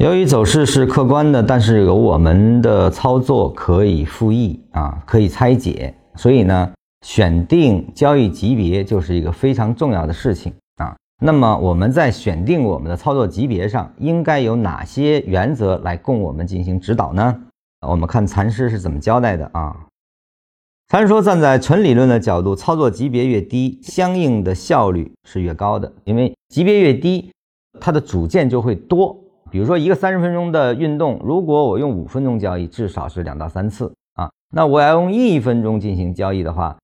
[0.00, 6.72] 由于走势是客观的，但是有我们的操作可以复议啊，可以拆解，所以呢，
[7.06, 10.96] 选定交易级别就是一个非常重要的事情啊。
[11.22, 17.38] 那么我们在选定我们的操作级别上，应该有哪些原则来供我们进行指导呢？
[17.86, 19.76] 我们看禅师是怎么交代的啊？
[20.88, 27.30] 禅师说，站在纯理论的角度，操作级别越低，相应的效率是越高的，因为级别越低，
[27.78, 29.14] 它的组件就会多。
[29.50, 34.30] 比如说一个三十分钟的运动，如果我用五分钟交易，至少是两到三次啊。
[34.52, 36.76] 那我要用一分钟进行交易的话，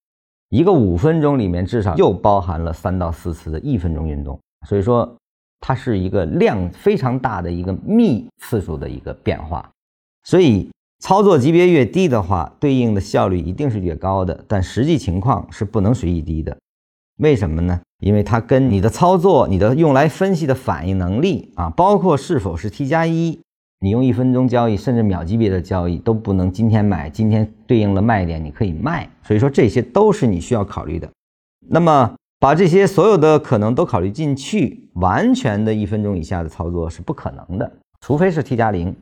[0.51, 4.39] 一个五分钟里面至少又包含了三到四次的一分钟运动。
[4.67, 5.17] 所以说，
[5.61, 9.69] 它是一个量非常大的一个幂次数的一个变化。
[10.25, 14.45] 所以操作级别越低的话，对应的效率一定是越高的。
[14.49, 16.57] 但实际情况是不能随意低的。
[17.19, 17.81] 为什么呢？
[18.01, 23.41] 因为它跟你的操作、你的用来分析的反应能力啊，包括是否是 T 加一，
[23.81, 29.09] 你用一分钟交易，甚至秒级别的交易都不能今天买，今天对应了卖点，你可以卖。
[29.23, 31.09] 所以说这些都是你需要考虑的。
[31.69, 38.95] 那么把这些所有的可能都考虑进去，完全的一分钟以下的操作是不可能的，除非是 T 加零，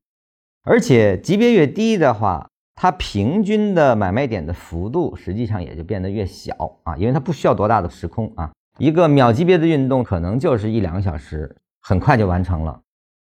[0.63, 2.49] 而且级别越低的话。
[2.77, 12.81] 它平均的买卖点的幅度实际上也就变得越小啊，因为它不需要多大的时空啊，一个秒级别的运动可能就是一两个小时，很快就完成了。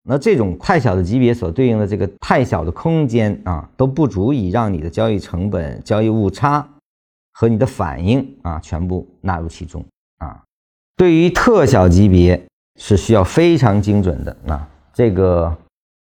[0.05, 6.67] 那这种太小的级别所对应的这个太小的空间啊，都不足以让你的交易成本、交易误差
[7.31, 9.83] 和你的反应啊全部纳入其中
[10.17, 10.41] 啊。
[10.97, 12.41] 对于特小级别
[12.79, 15.55] 是需要非常精准的啊，这个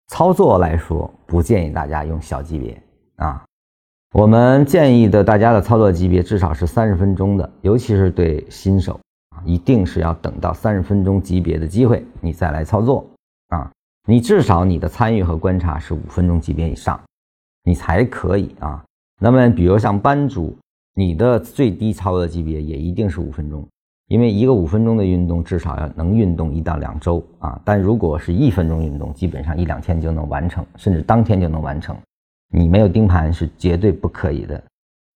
[0.08, 2.80] 操作来说，不建议大家用小级别。
[3.23, 3.45] 啊，
[4.15, 8.98] 我们建议的大家的操作级别至少是三十分钟的，尤其是对新手
[9.31, 13.06] 啊，一定是要等到三十分钟级别的机会，你再来操作
[13.48, 13.70] 啊。
[14.09, 17.00] 你至少你的参与和观察是五分钟级别以上，
[17.62, 18.83] 你才可以啊。
[19.20, 20.56] 那么，比如像班主，
[20.97, 23.65] 你的最低操作级别也一定是五分钟，
[24.09, 27.61] 因为一个五分钟的运动至少要能运动一到两周啊。
[27.65, 31.97] 但如果是一分钟运动，基本上一两天就能完成，甚至当天就能完成。
[32.54, 34.62] 你没有盯盘是绝对不可以的，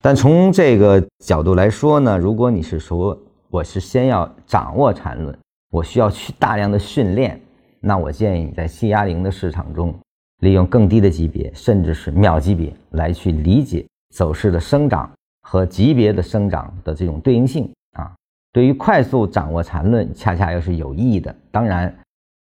[0.00, 3.16] 但从这个角度来说呢，如果你是说
[3.50, 5.38] 我是先要掌握缠论，
[5.70, 7.38] 我需要去大量的训练，
[7.78, 9.94] 那我建议你在七压零的市场中，
[10.38, 15.10] 利用更低的级别，甚至是秒级别来去理解走势的生长
[15.42, 18.10] 和级别的生长的这种对应性啊。
[18.50, 21.36] 对于快速掌握缠论，恰恰又是有益的。
[21.50, 21.94] 当然，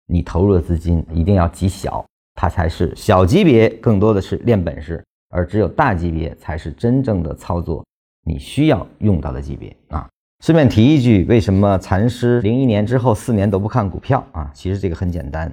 [0.07, 2.05] 你投入的资金一定要极小。
[2.35, 7.85] 它才是小级别，更多的是练本事，而只有大级别才是真正的操作
[8.25, 10.09] 你需要用到的级别啊。
[10.45, 14.51] 顺便提一句，为什么禅师零一年之后四年都不看股票啊？
[14.53, 15.51] 其实这个很简单，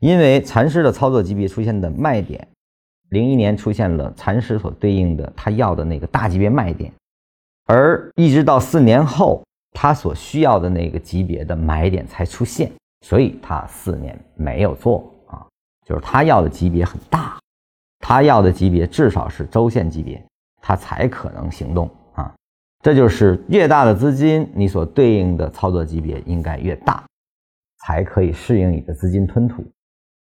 [0.00, 2.48] 因为禅师的操作级别出现的卖点，
[3.10, 6.92] 零一年出现了禅师所对应的他要的那个大级别卖点，
[7.66, 12.72] 而一直到四年后，他所需要的那个级别的买点才出现，
[13.06, 15.13] 所以他四年没有做。
[15.84, 17.38] 就是他要的级别很大，
[18.00, 20.24] 他要的级别至少是周线级别，
[20.62, 22.34] 他才可能行动啊。
[22.80, 27.04] 这就是越大的资金，你所对应的操作级别应该越大，
[27.84, 29.64] 才可以适应你的资金吞吐。